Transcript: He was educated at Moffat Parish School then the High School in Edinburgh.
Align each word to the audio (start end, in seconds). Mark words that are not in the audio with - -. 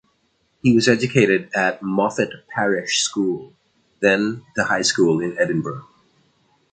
He 0.63 0.73
was 0.73 0.87
educated 0.87 1.51
at 1.53 1.83
Moffat 1.83 2.47
Parish 2.47 3.03
School 3.03 3.53
then 3.99 4.43
the 4.55 4.63
High 4.63 4.81
School 4.81 5.19
in 5.19 5.37
Edinburgh. 5.37 5.85